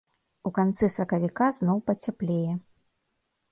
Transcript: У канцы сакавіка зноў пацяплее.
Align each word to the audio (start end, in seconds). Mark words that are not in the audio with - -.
У 0.49 0.51
канцы 0.57 0.89
сакавіка 0.93 1.51
зноў 1.59 1.85
пацяплее. 1.93 2.57